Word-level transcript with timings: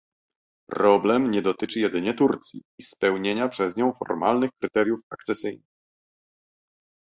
Problem 0.69 1.31
nie 1.31 1.41
dotyczy 1.41 1.79
jedynie 1.79 2.13
Turcji 2.13 2.61
i 2.77 2.83
spełnienia 2.83 3.49
przez 3.49 3.75
nią 3.75 3.93
formalnych 3.99 4.51
kryteriów 4.61 4.99
akcesyjnych 5.09 5.65